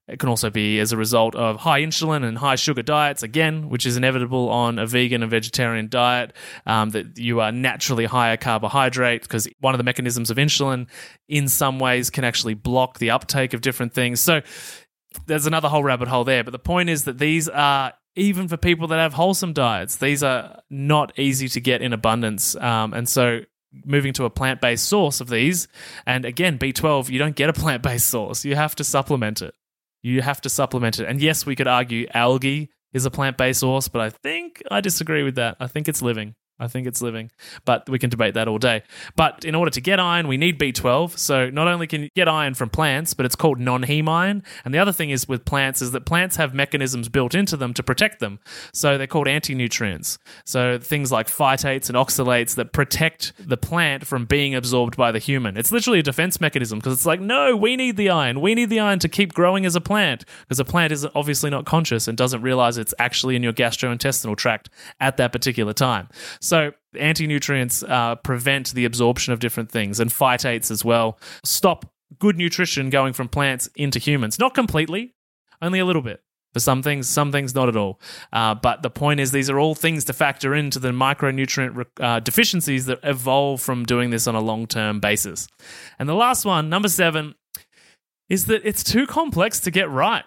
[0.08, 3.68] It can also be as a result of high insulin and high sugar diets, again,
[3.68, 6.32] which is inevitable on a vegan and vegetarian diet,
[6.66, 10.86] um, that you are naturally higher carbohydrate because one of the mechanisms of insulin,
[11.28, 14.20] in some ways, can actually block the uptake of different things.
[14.20, 14.40] So
[15.26, 16.42] there's another whole rabbit hole there.
[16.42, 20.22] But the point is that these are even for people that have wholesome diets, these
[20.22, 22.56] are not easy to get in abundance.
[22.56, 23.40] Um, and so
[23.84, 25.68] moving to a plant based source of these,
[26.06, 29.54] and again, B12, you don't get a plant based source, you have to supplement it.
[30.02, 31.06] You have to supplement it.
[31.06, 34.80] And yes, we could argue algae is a plant based source, but I think I
[34.80, 35.56] disagree with that.
[35.60, 36.34] I think it's living.
[36.60, 37.30] I think it's living,
[37.64, 38.82] but we can debate that all day.
[39.14, 41.16] But in order to get iron, we need B12.
[41.16, 44.42] So not only can you get iron from plants, but it's called non-heme iron.
[44.64, 47.74] And the other thing is with plants is that plants have mechanisms built into them
[47.74, 48.40] to protect them.
[48.72, 50.18] So they're called anti-nutrients.
[50.44, 55.20] So things like phytates and oxalates that protect the plant from being absorbed by the
[55.20, 55.56] human.
[55.56, 58.40] It's literally a defense mechanism because it's like, no, we need the iron.
[58.40, 61.50] We need the iron to keep growing as a plant because a plant is obviously
[61.50, 66.08] not conscious and doesn't realize it's actually in your gastrointestinal tract at that particular time.
[66.48, 71.92] So anti nutrients uh, prevent the absorption of different things, and phytates as well stop
[72.18, 74.38] good nutrition going from plants into humans.
[74.38, 75.14] Not completely,
[75.60, 76.22] only a little bit.
[76.54, 78.00] For some things, some things not at all.
[78.32, 82.20] Uh, but the point is, these are all things to factor into the micronutrient uh,
[82.20, 85.46] deficiencies that evolve from doing this on a long term basis.
[85.98, 87.34] And the last one, number seven,
[88.30, 90.24] is that it's too complex to get right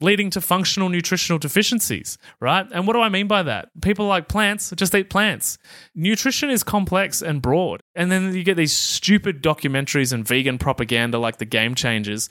[0.00, 2.66] leading to functional nutritional deficiencies, right?
[2.72, 3.68] And what do I mean by that?
[3.82, 5.58] People like plants just eat plants.
[5.94, 7.82] Nutrition is complex and broad.
[7.94, 12.28] And then you get these stupid documentaries and vegan propaganda like the Game Changers.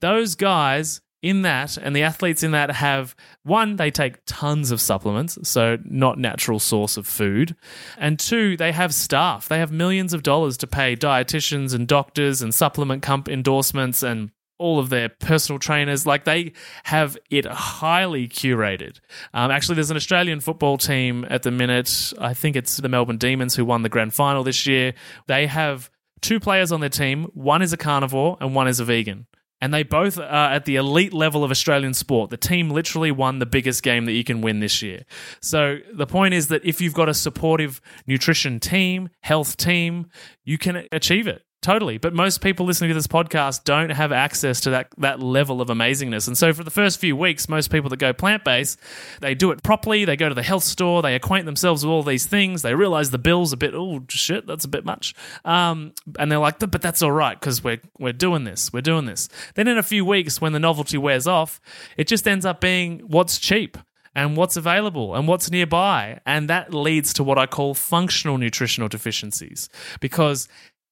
[0.00, 4.80] Those guys in that and the athletes in that have one they take tons of
[4.80, 7.54] supplements so not natural source of food
[7.98, 12.40] and two they have staff they have millions of dollars to pay dietitians and doctors
[12.40, 16.06] and supplement comp endorsements and all of their personal trainers.
[16.06, 16.52] Like they
[16.84, 19.00] have it highly curated.
[19.34, 22.12] Um, actually, there's an Australian football team at the minute.
[22.20, 24.94] I think it's the Melbourne Demons who won the grand final this year.
[25.26, 27.24] They have two players on their team.
[27.34, 29.26] One is a carnivore and one is a vegan.
[29.62, 32.30] And they both are at the elite level of Australian sport.
[32.30, 35.04] The team literally won the biggest game that you can win this year.
[35.42, 40.06] So the point is that if you've got a supportive nutrition team, health team,
[40.44, 41.42] you can achieve it.
[41.62, 41.98] Totally.
[41.98, 45.68] But most people listening to this podcast don't have access to that, that level of
[45.68, 46.26] amazingness.
[46.26, 48.78] And so for the first few weeks, most people that go plant based,
[49.20, 50.06] they do it properly.
[50.06, 52.62] They go to the health store, they acquaint themselves with all these things.
[52.62, 55.14] They realize the bill's a bit, oh, shit, that's a bit much.
[55.44, 58.72] Um, and they're like, but that's all right because we're, we're doing this.
[58.72, 59.28] We're doing this.
[59.54, 61.60] Then in a few weeks, when the novelty wears off,
[61.98, 63.76] it just ends up being what's cheap
[64.14, 66.20] and what's available and what's nearby.
[66.26, 69.68] And that leads to what I call functional nutritional deficiencies
[70.00, 70.48] because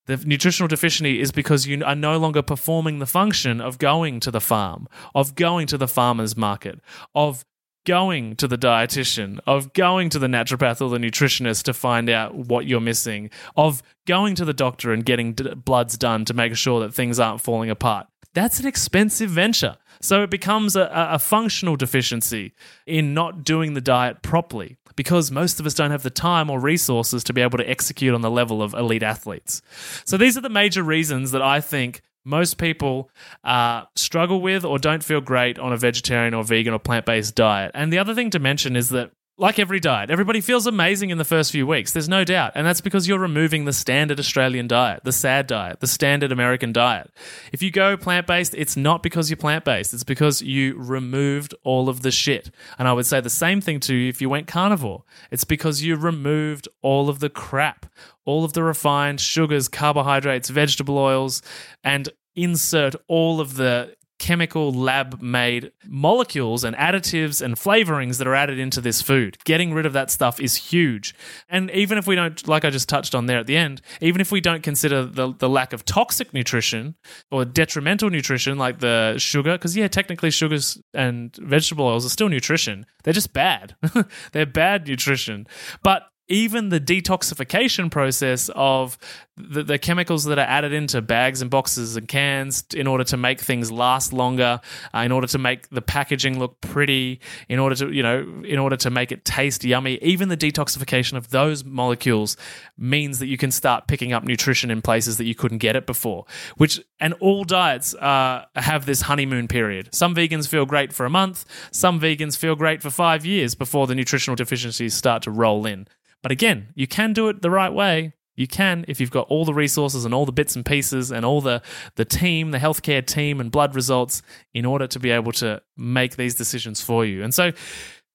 [0.09, 4.31] the nutritional deficiency is because you are no longer performing the function of going to
[4.31, 6.81] the farm, of going to the farmer's market,
[7.15, 7.45] of
[7.85, 12.35] going to the dietitian, of going to the naturopath or the nutritionist to find out
[12.35, 16.57] what you're missing, of going to the doctor and getting d- bloods done to make
[16.57, 18.07] sure that things aren't falling apart.
[18.33, 19.77] That's an expensive venture.
[20.01, 22.55] So it becomes a, a functional deficiency
[22.87, 26.59] in not doing the diet properly because most of us don't have the time or
[26.59, 29.63] resources to be able to execute on the level of elite athletes.
[30.05, 33.11] So these are the major reasons that I think most people
[33.45, 37.35] uh, struggle with or don't feel great on a vegetarian or vegan or plant based
[37.35, 37.71] diet.
[37.75, 41.19] And the other thing to mention is that like every diet, everybody feels amazing in
[41.19, 41.93] the first few weeks.
[41.93, 42.53] There's no doubt.
[42.57, 46.73] And that's because you're removing the standard Australian diet, the sad diet, the standard American
[46.73, 47.13] diet.
[47.53, 51.55] If you go plant based, it's not because you're plant based, it's because you removed
[51.63, 52.51] all of the shit.
[52.79, 55.05] And I would say the same thing to you if you went carnivore.
[55.31, 57.87] It's because you removed all of the crap,
[58.25, 61.43] all of the refined sugars, carbohydrates, vegetable oils,
[61.85, 68.35] and insert all of the chemical lab made molecules and additives and flavorings that are
[68.35, 69.39] added into this food.
[69.45, 71.15] Getting rid of that stuff is huge.
[71.49, 74.21] And even if we don't, like I just touched on there at the end, even
[74.21, 76.97] if we don't consider the, the lack of toxic nutrition
[77.31, 82.29] or detrimental nutrition like the sugar, because yeah, technically sugars and vegetable oils are still
[82.29, 83.77] nutrition, they're just bad.
[84.33, 85.47] they're bad nutrition.
[85.83, 88.99] But even the detoxification process of
[89.37, 93.17] the, the, chemicals that are added into bags and boxes and cans in order to
[93.17, 94.61] make things last longer,
[94.95, 98.59] uh, in order to make the packaging look pretty, in order to you know, in
[98.59, 99.95] order to make it taste yummy.
[100.03, 102.37] Even the detoxification of those molecules
[102.77, 105.87] means that you can start picking up nutrition in places that you couldn't get it
[105.87, 106.25] before.
[106.57, 109.95] Which and all diets uh, have this honeymoon period.
[109.95, 111.45] Some vegans feel great for a month.
[111.71, 115.87] Some vegans feel great for five years before the nutritional deficiencies start to roll in.
[116.23, 118.15] But again, you can do it the right way.
[118.37, 121.25] You can if you've got all the resources and all the bits and pieces and
[121.25, 121.61] all the
[121.97, 124.23] the team, the healthcare team and blood results
[124.55, 127.25] in order to be able to make these decisions for you.
[127.25, 127.53] And so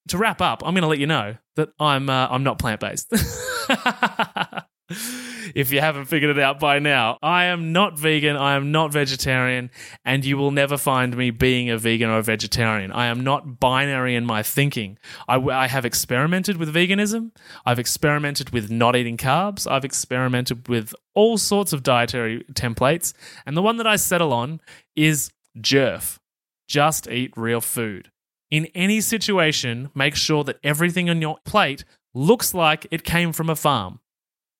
[0.07, 2.79] to wrap up, I'm going to let you know that I'm uh, I'm not plant
[2.79, 3.11] based.
[5.53, 7.17] if you haven't figured it out by now.
[7.21, 9.69] I am not vegan, I am not vegetarian,
[10.03, 12.91] and you will never find me being a vegan or a vegetarian.
[12.91, 14.97] I am not binary in my thinking.
[15.27, 17.31] I, I have experimented with veganism,
[17.65, 23.13] I've experimented with not eating carbs, I've experimented with all sorts of dietary templates,
[23.45, 24.61] and the one that I settle on
[24.95, 26.19] is JERF.
[26.67, 28.09] Just eat real food.
[28.49, 31.83] In any situation, make sure that everything on your plate
[32.13, 33.99] looks like it came from a farm.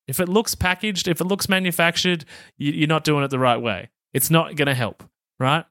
[0.07, 2.25] If it looks packaged, if it looks manufactured,
[2.57, 3.89] you're not doing it the right way.
[4.13, 5.03] It's not going to help,
[5.39, 5.65] right?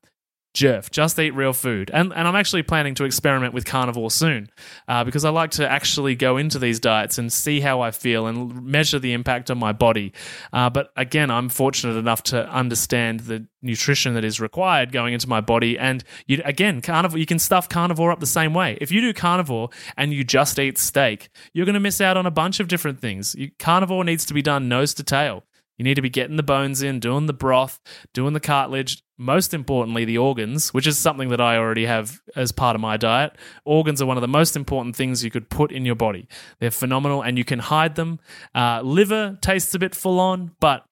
[0.55, 1.91] Jerf, just eat real food.
[1.95, 4.51] And, and I'm actually planning to experiment with carnivore soon
[4.87, 8.27] uh, because I like to actually go into these diets and see how I feel
[8.27, 10.13] and measure the impact on my body.
[10.53, 15.29] Uh, but again, I'm fortunate enough to understand the nutrition that is required going into
[15.29, 15.79] my body.
[15.79, 18.77] And you, again, carnivore, you can stuff carnivore up the same way.
[18.81, 22.27] If you do carnivore and you just eat steak, you're going to miss out on
[22.27, 23.35] a bunch of different things.
[23.35, 25.45] You, carnivore needs to be done nose to tail.
[25.83, 27.81] You need to be getting the bones in, doing the broth,
[28.15, 32.53] doing the cartilage, most importantly, the organs, which is something that I already have as
[32.53, 33.37] part of my diet.
[33.65, 36.29] Organs are one of the most important things you could put in your body.
[36.61, 38.21] They're phenomenal and you can hide them.
[38.55, 40.85] Uh, liver tastes a bit full on, but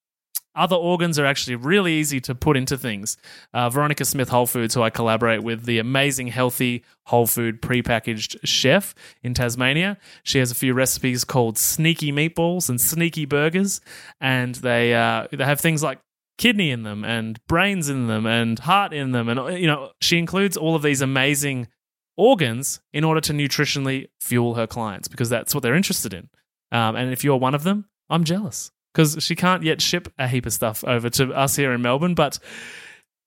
[0.54, 3.16] other organs are actually really easy to put into things.
[3.54, 8.36] Uh, Veronica Smith Whole Foods, who I collaborate with, the amazing healthy whole food prepackaged
[8.44, 9.96] chef in Tasmania.
[10.22, 13.80] She has a few recipes called sneaky meatballs and sneaky burgers,
[14.20, 16.00] and they uh, they have things like
[16.36, 20.18] kidney in them and brains in them and heart in them, and you know she
[20.18, 21.68] includes all of these amazing
[22.16, 26.28] organs in order to nutritionally fuel her clients because that's what they're interested in.
[26.72, 30.28] Um, and if you're one of them, I'm jealous because she can't yet ship a
[30.28, 32.14] heap of stuff over to us here in Melbourne.
[32.14, 32.38] But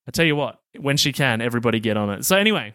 [0.07, 2.25] I tell you what, when she can, everybody get on it.
[2.25, 2.73] So, anyway,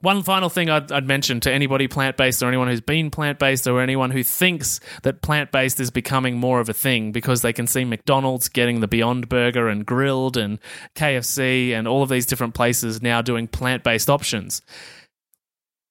[0.00, 3.38] one final thing I'd, I'd mention to anybody plant based or anyone who's been plant
[3.38, 7.42] based or anyone who thinks that plant based is becoming more of a thing because
[7.42, 10.58] they can see McDonald's getting the Beyond Burger and Grill'd and
[10.94, 14.62] KFC and all of these different places now doing plant based options.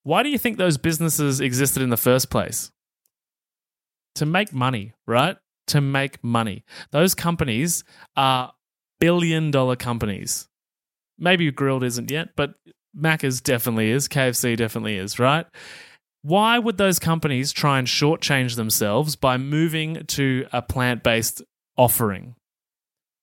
[0.03, 2.71] Why do you think those businesses existed in the first place?
[4.15, 5.38] To make money, right?
[5.70, 6.63] To make money.
[6.91, 7.84] Those companies
[8.15, 8.53] are
[8.99, 10.47] billion dollar companies.
[11.17, 12.55] Maybe Grill'd isn't yet, but
[12.97, 14.07] Macca's definitely is.
[14.07, 15.45] KFC definitely is, right?
[16.22, 21.41] Why would those companies try and shortchange themselves by moving to a plant based
[21.78, 22.36] offering?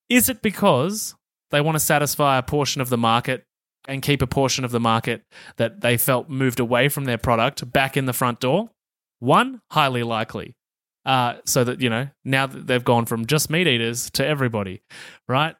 [0.08, 1.14] Is it because
[1.50, 3.44] they want to satisfy a portion of the market
[3.88, 5.22] and keep a portion of the market
[5.56, 8.70] that they felt moved away from their product back in the front door?
[9.18, 10.54] One, highly likely
[11.06, 14.82] uh, so that you know now that they've gone from just meat eaters to everybody,
[15.28, 15.54] right?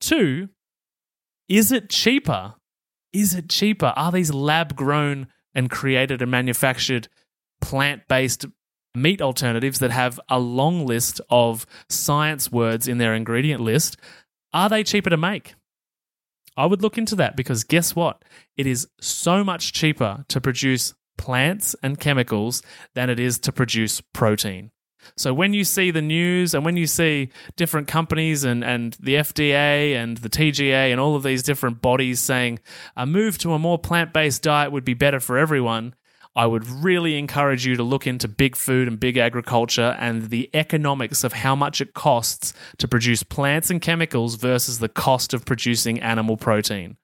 [0.00, 0.48] Two,
[1.48, 2.54] is it cheaper?
[3.12, 3.92] Is it cheaper?
[3.94, 7.08] Are these lab grown and created and manufactured
[7.60, 8.46] plant based
[8.94, 13.98] meat alternatives that have a long list of science words in their ingredient list?
[14.52, 15.54] Are they cheaper to make?
[16.56, 18.24] I would look into that because guess what?
[18.56, 22.62] It is so much cheaper to produce plants and chemicals
[22.94, 24.70] than it is to produce protein.
[25.16, 29.14] So when you see the news and when you see different companies and, and the
[29.16, 32.58] FDA and the TGA and all of these different bodies saying
[32.96, 35.94] a move to a more plant based diet would be better for everyone,
[36.36, 40.50] I would really encourage you to look into big food and big agriculture and the
[40.52, 45.46] economics of how much it costs to produce plants and chemicals versus the cost of
[45.46, 46.98] producing animal protein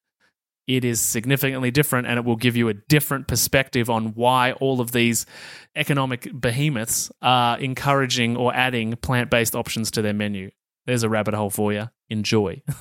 [0.66, 4.80] it is significantly different and it will give you a different perspective on why all
[4.80, 5.26] of these
[5.74, 10.50] economic behemoths are encouraging or adding plant based options to their menu.
[10.86, 11.90] There's a rabbit hole for you.
[12.08, 12.62] Enjoy.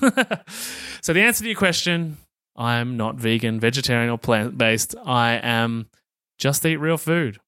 [1.00, 2.18] so, the answer to your question
[2.56, 4.94] I'm not vegan, vegetarian, or plant based.
[5.04, 5.88] I am
[6.38, 7.38] just eat real food.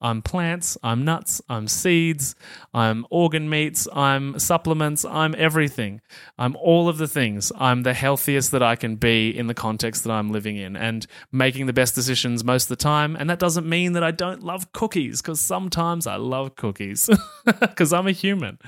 [0.00, 2.34] I'm plants, I'm nuts, I'm seeds,
[2.72, 6.00] I'm organ meats, I'm supplements, I'm everything.
[6.38, 7.50] I'm all of the things.
[7.58, 11.06] I'm the healthiest that I can be in the context that I'm living in and
[11.32, 13.16] making the best decisions most of the time.
[13.16, 17.10] And that doesn't mean that I don't love cookies because sometimes I love cookies
[17.44, 18.58] because I'm a human.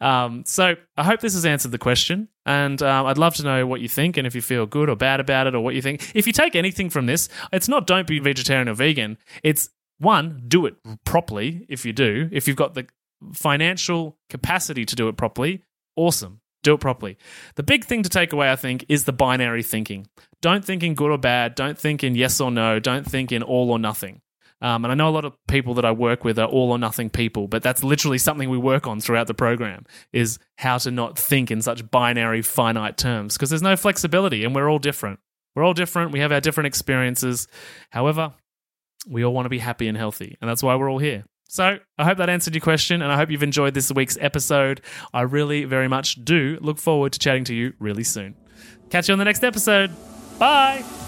[0.00, 2.28] Um, so I hope this has answered the question.
[2.46, 4.96] And um, I'd love to know what you think and if you feel good or
[4.96, 6.12] bad about it or what you think.
[6.14, 9.18] If you take anything from this, it's not don't be vegetarian or vegan.
[9.42, 9.68] It's
[9.98, 12.28] one, do it properly if you do.
[12.32, 12.86] If you've got the
[13.32, 15.64] financial capacity to do it properly,
[15.96, 16.40] awesome.
[16.62, 17.18] Do it properly.
[17.54, 20.06] The big thing to take away, I think, is the binary thinking.
[20.42, 21.54] Don't think in good or bad.
[21.54, 22.78] Don't think in yes or no.
[22.78, 24.20] Don't think in all or nothing.
[24.60, 26.78] Um, and I know a lot of people that I work with are all or
[26.78, 30.90] nothing people, but that's literally something we work on throughout the program is how to
[30.90, 35.20] not think in such binary, finite terms because there's no flexibility and we're all different.
[35.54, 36.10] We're all different.
[36.10, 37.46] We have our different experiences.
[37.90, 38.34] However,
[39.06, 41.24] we all want to be happy and healthy, and that's why we're all here.
[41.50, 44.82] So, I hope that answered your question, and I hope you've enjoyed this week's episode.
[45.14, 48.34] I really very much do look forward to chatting to you really soon.
[48.90, 49.90] Catch you on the next episode.
[50.38, 51.07] Bye.